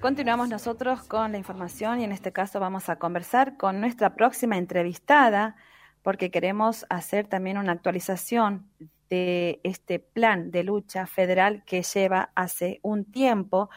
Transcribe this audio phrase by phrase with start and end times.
[0.00, 4.56] Continuamos nosotros con la información y en este caso vamos a conversar con nuestra próxima
[4.56, 5.56] entrevistada
[6.02, 8.70] porque queremos hacer también una actualización
[9.10, 13.70] de este plan de lucha federal que lleva hace un tiempo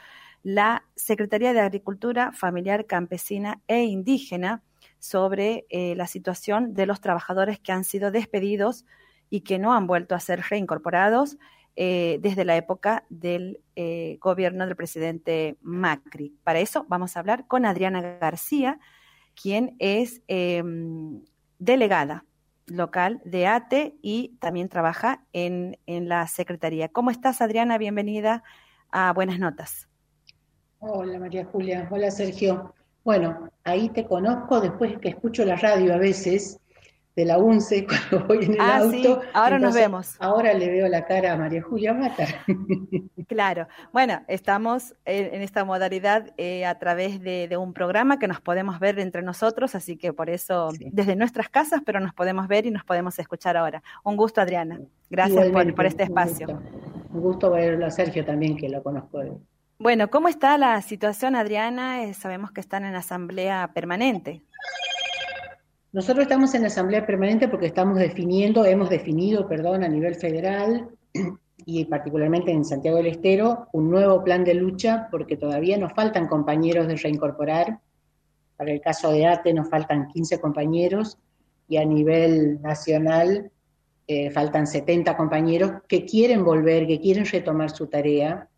[0.44, 4.62] la Secretaría de Agricultura Familiar, Campesina e Indígena
[5.00, 8.86] sobre eh, la situación de los trabajadores que han sido despedidos
[9.32, 11.38] y que no han vuelto a ser reincorporados
[11.76, 16.38] eh, desde la época del eh, gobierno del presidente Macri.
[16.44, 18.80] Para eso vamos a hablar con Adriana García,
[19.42, 21.22] quien es em,
[21.60, 22.26] delegada
[22.68, 26.90] local de ATE y también trabaja en, en la Secretaría.
[26.90, 27.78] ¿Cómo estás, Adriana?
[27.78, 28.44] Bienvenida
[28.90, 29.88] a Buenas Notas.
[30.80, 31.88] Hola, María Julia.
[31.92, 32.74] Hola, Sergio.
[33.04, 36.60] Bueno, ahí te conozco después que escucho la radio a veces
[37.16, 39.22] de la UNCE cuando voy en el ah, auto.
[39.22, 39.28] Sí.
[39.34, 40.16] Ahora nos vemos.
[40.20, 42.26] Ahora le veo la cara a María Julia Mata.
[43.28, 43.68] Claro.
[43.92, 49.00] Bueno, estamos en, esta modalidad eh, a través de, un programa que nos podemos ver
[49.00, 52.84] entre nosotros, así que por eso desde nuestras casas, pero nos podemos ver y nos
[52.84, 53.82] podemos escuchar ahora.
[54.04, 54.80] Un gusto, Adriana.
[55.10, 56.48] Gracias por, este espacio.
[57.10, 57.50] Un gusto.
[57.50, 59.24] verlo a Sergio también, que lo conozco.
[59.80, 62.04] Bueno, ¿cómo está la situación, Adriana?
[62.04, 64.44] Eh, sabemos que están en asamblea permanente.
[65.96, 70.90] Nosotros estamos en Asamblea Permanente porque estamos definiendo, hemos definido, perdón, a nivel federal
[71.66, 76.28] y particularmente en Santiago del Estero, un nuevo plan de lucha porque todavía nos faltan
[76.28, 77.80] compañeros de reincorporar.
[78.58, 81.18] Para el caso de ATE nos faltan 15 compañeros
[81.70, 83.50] y a nivel nacional
[84.06, 88.50] eh, faltan 70 compañeros que quieren volver, que quieren retomar su tarea,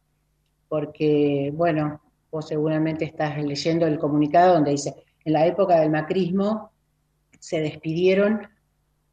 [0.67, 2.01] porque, bueno,
[2.31, 6.71] vos seguramente estás leyendo el comunicado donde dice, en la época del macrismo
[7.39, 8.47] se despidieron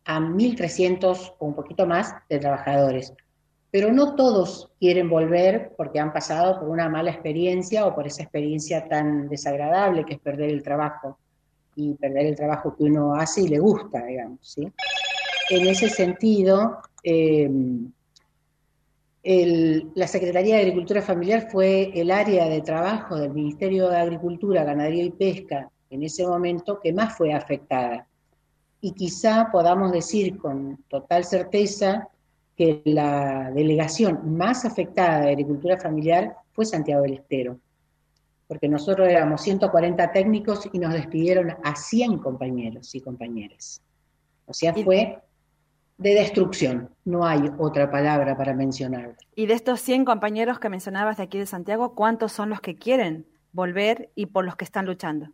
[0.04, 3.12] a 1.300 o un poquito más de trabajadores.
[3.70, 8.22] Pero no todos quieren volver porque han pasado por una mala experiencia o por esa
[8.22, 11.18] experiencia tan desagradable que es perder el trabajo
[11.74, 14.38] y perder el trabajo que uno hace y le gusta, digamos.
[14.42, 14.70] ¿sí?
[15.50, 17.50] En ese sentido, eh,
[19.24, 25.04] la Secretaría de Agricultura Familiar fue el área de trabajo del Ministerio de Agricultura, Ganadería
[25.04, 28.06] y Pesca en ese momento que más fue afectada
[28.84, 32.06] y quizá podamos decir con total certeza
[32.54, 37.58] que la delegación más afectada de agricultura familiar fue Santiago del Estero,
[38.46, 43.80] porque nosotros éramos 140 técnicos y nos despidieron a 100 compañeros y compañeras.
[44.44, 45.18] O sea, fue
[45.96, 49.16] de destrucción, no hay otra palabra para mencionar.
[49.34, 52.76] Y de estos 100 compañeros que mencionabas de aquí de Santiago, ¿cuántos son los que
[52.76, 55.30] quieren volver y por los que están luchando?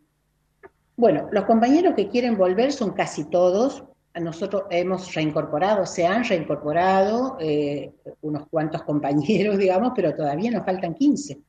[1.01, 3.83] Bueno, los compañeros que quieren volver son casi todos.
[4.13, 7.91] Nosotros hemos reincorporado, se han reincorporado eh,
[8.21, 11.39] unos cuantos compañeros, digamos, pero todavía nos faltan 15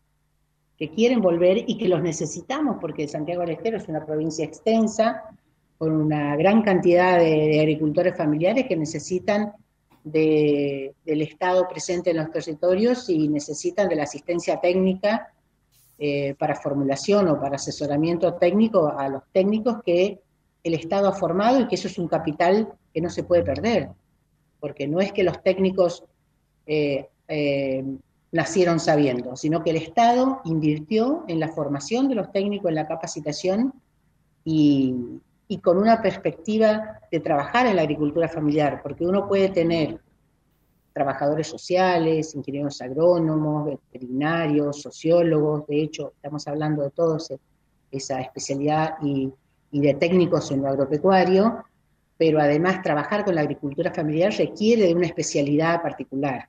[0.78, 5.22] que quieren volver y que los necesitamos porque Santiago del Estero es una provincia extensa,
[5.76, 9.52] con una gran cantidad de, agricultores familiares que necesitan
[10.02, 15.30] del Estado presente en los territorios y necesitan de la asistencia técnica
[15.98, 20.20] eh, para formulación o para asesoramiento técnico a los técnicos que
[20.64, 23.90] el Estado ha formado y que eso es un capital que no se puede perder,
[24.60, 26.04] porque no es que los técnicos
[26.66, 27.84] eh, eh,
[28.32, 32.88] nacieron sabiendo, sino que el Estado invirtió en la formación de los técnicos, en la
[32.88, 33.74] capacitación
[34.44, 34.94] y,
[35.48, 40.00] y con una perspectiva de trabajar en la agricultura familiar, porque uno puede tener
[40.92, 47.38] trabajadores sociales, ingenieros agrónomos, veterinarios, sociólogos, de hecho estamos hablando de todos e-,
[47.90, 49.32] esa especialidad y,
[49.70, 51.64] de técnicos en lo agropecuario,
[52.18, 56.46] pero además trabajar con la agricultura familiar requiere de una especialidad particular.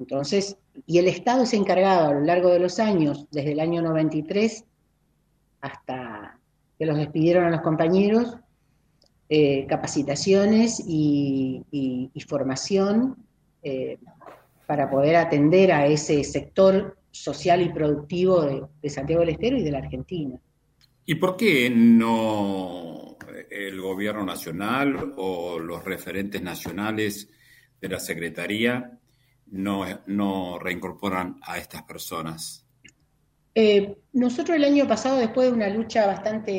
[0.00, 3.60] Entonces, y el Estado se ha encargado a lo largo de los años, desde el
[3.60, 4.64] año 93
[5.60, 6.38] hasta
[6.78, 8.36] que los despidieron a los compañeros,
[9.30, 11.64] eh, capacitaciones y,
[12.26, 13.16] formación
[13.62, 13.98] eh,
[14.66, 19.70] para poder atender a ese sector social y productivo de, Santiago del Estero y de
[19.70, 20.38] la Argentina.
[21.06, 23.16] ¿Y por qué no
[23.50, 27.30] el gobierno nacional o los referentes nacionales
[27.80, 28.98] de la Secretaría
[29.46, 32.67] no reincorporan a estas personas?
[33.60, 36.52] Eh, nosotros el año pasado, después de una lucha bastante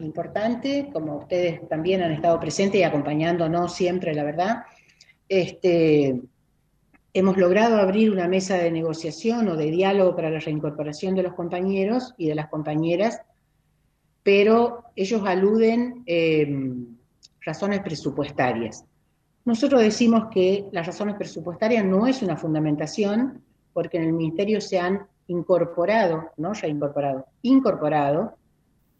[0.00, 4.64] importante, como ustedes también han estado presentes y acompañándonos siempre, la verdad,
[5.28, 6.20] este,
[7.14, 11.34] hemos logrado abrir una mesa de negociación o de diálogo para la reincorporación de los
[11.34, 13.20] compañeros y de las compañeras,
[14.24, 16.52] pero ellos aluden eh,
[17.42, 18.84] razones presupuestarias.
[19.44, 23.40] Nosotros decimos que las razones presupuestarias no es una fundamentación,
[23.72, 28.34] porque en el Ministerio se han incorporado, no reincorporado, incorporado,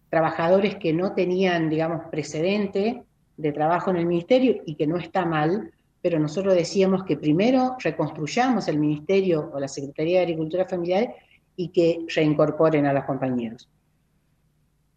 [0.09, 3.03] trabajadores que no tenían, digamos, precedente
[3.37, 7.77] de trabajo en el ministerio y que no está mal, pero nosotros decíamos que primero
[7.79, 11.15] reconstruyamos el ministerio o la Secretaría de Agricultura Familiar
[11.57, 13.69] y que reincorporen a los compañeros.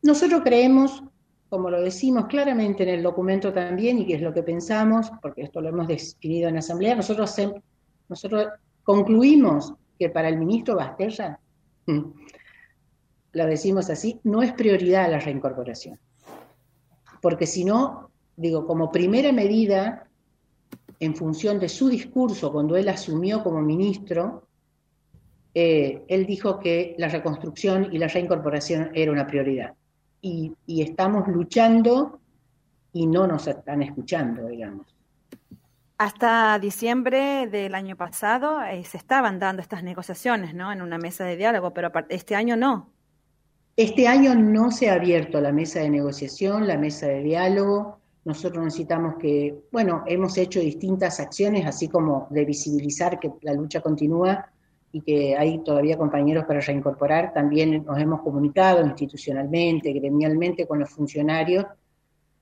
[0.04, 1.04] Nosotros creemos,
[1.50, 5.42] como lo decimos claramente en el documento también, y que es lo que pensamos, porque
[5.42, 7.36] esto lo hemos definido en la Asamblea, nosotros,
[8.08, 8.48] nosotros
[8.84, 11.40] concluimos que para el ministro Basterra,
[13.34, 16.00] lo decimos así, no es prioridad la reincorporación.
[17.22, 20.08] Porque si no, digo, como primera medida,
[21.00, 24.48] en función de su discurso cuando él asumió como ministro,
[25.54, 29.74] eh, él dijo que la reconstrucción y la reincorporación era una prioridad.
[30.22, 32.20] Y, estamos luchando
[32.94, 34.93] y no nos están escuchando, digamos.
[36.04, 40.70] Hasta diciembre del año pasado eh, se estaban dando estas negociaciones, ¿no?
[40.70, 42.90] En una mesa de diálogo, pero este año no.
[43.78, 48.00] Este año no se ha abierto la mesa de negociación, la mesa de diálogo.
[48.26, 53.80] Nosotros necesitamos que, bueno, hemos hecho distintas acciones, así como de visibilizar que la lucha
[53.80, 54.52] continúa
[54.92, 57.32] y que hay todavía compañeros para reincorporar.
[57.34, 61.66] También nos hemos comunicado institucionalmente, gremialmente con los funcionarios,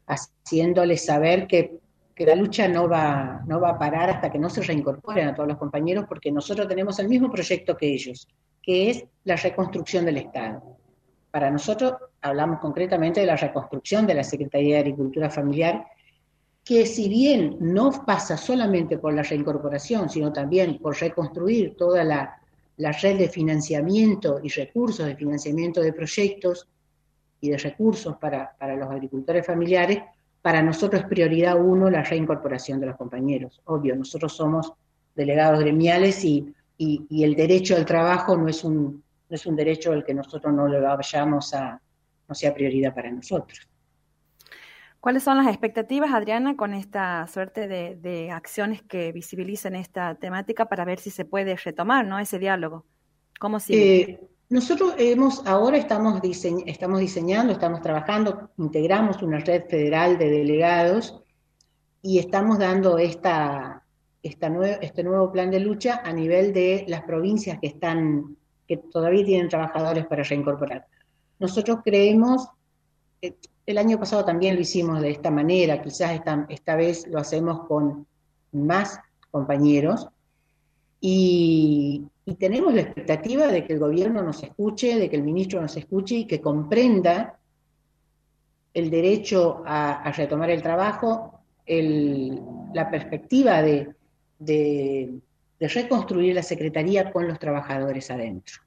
[0.08, 1.80] haciéndoles saber que,
[2.22, 5.36] que, la lucha no va, no va a parar hasta que no se reincorporen a
[5.36, 8.28] todos los compañeros, porque nosotros tenemos el mismo proyecto que ellos,
[8.62, 10.78] que es la reconstrucción del Estado.
[11.32, 15.86] Para nosotros hablamos concretamente de la reconstrucción de la Secretaría de Agricultura Familiar,
[16.64, 22.38] que si bien no pasa solamente por la reincorporación, sino también por reconstruir toda la,
[22.78, 26.68] red de financiamiento y recursos de financiamiento de proyectos
[27.40, 30.00] y de recursos para, los agricultores familiares,
[30.42, 33.62] para nosotros es prioridad uno la reincorporación de los compañeros.
[33.66, 34.74] Obvio, nosotros somos
[35.16, 40.04] delegados gremiales y el derecho al trabajo no es un, no es un derecho al
[40.04, 41.82] que nosotros no le vayamos a,
[42.28, 43.68] no sea prioridad para nosotros.
[45.00, 50.86] ¿Cuáles son las expectativas, Adriana, con esta suerte de, acciones que visibilicen esta temática para
[50.86, 52.20] ver si se puede retomar ¿no?
[52.20, 52.86] ese diálogo?
[53.40, 54.02] ¿Cómo sigue?
[54.02, 54.20] Eh,
[54.52, 56.20] nosotros hemos, ahora estamos,
[56.66, 61.22] estamos diseñando, estamos trabajando, integramos una red federal de delegados
[62.02, 63.86] y estamos dando esta,
[64.22, 64.48] esta
[64.82, 68.36] este nuevo plan de lucha a nivel de las provincias que están
[68.68, 70.86] que todavía tienen trabajadores para reincorporar.
[71.40, 72.50] Nosotros creemos,
[73.22, 77.20] eh, el año pasado también lo hicimos de esta manera, quizás esta, esta vez lo
[77.20, 78.06] hacemos con
[78.52, 79.00] más
[79.30, 80.10] compañeros,
[81.02, 82.06] y,
[82.40, 86.16] tenemos la expectativa de que el gobierno nos escuche, de que el ministro nos escuche
[86.16, 87.38] y que comprenda
[88.74, 93.90] el derecho a, retomar el trabajo, la perspectiva de,
[94.40, 95.20] de
[95.60, 98.62] reconstruir la Secretaría con los trabajadores adentro.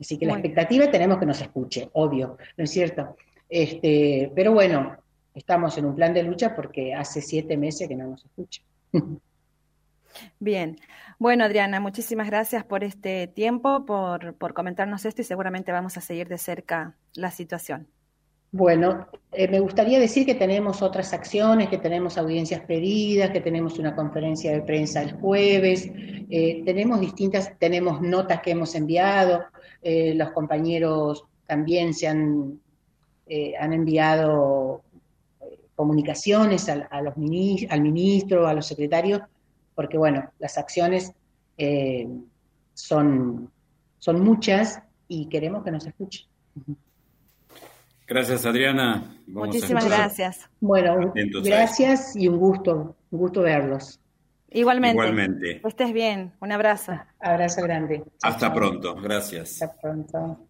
[0.00, 3.16] Así que la expectativa tenemos que nos escuche, obvio, ¿no es cierto?
[3.48, 4.96] Este, pero bueno,
[5.34, 8.62] estamos en un plan de lucha porque hace siete meses que no nos escucha.
[10.38, 10.76] Bien.
[11.18, 16.00] Bueno, Adriana, muchísimas gracias por este tiempo, por, por comentarnos esto y seguramente vamos a
[16.00, 17.88] seguir de cerca la situación.
[18.52, 23.78] Bueno, eh, me gustaría decir que tenemos otras acciones, que tenemos audiencias pedidas, que tenemos
[23.78, 29.44] una conferencia de prensa el jueves, eh, tenemos distintas, tenemos notas que hemos enviado,
[29.82, 32.60] eh, los compañeros también se han,
[33.60, 34.82] han enviado
[35.76, 37.12] comunicaciones al
[37.80, 39.20] ministro, a los secretarios,
[39.80, 41.14] porque bueno, las acciones
[42.74, 43.50] son,
[43.98, 46.26] son muchas y queremos que nos escuchen.
[48.06, 49.16] Gracias, Adriana.
[49.26, 50.50] Muchísimas gracias.
[50.60, 53.98] Bueno, gracias y un gusto, un gusto verlos.
[54.50, 54.96] Igualmente.
[54.96, 55.60] Igualmente.
[55.62, 56.34] Que estés bien.
[56.40, 56.92] Un abrazo.
[57.18, 58.04] Abrazo grande.
[58.22, 58.96] Hasta pronto.
[58.96, 59.62] Gracias.
[59.62, 60.46] Hasta pronto.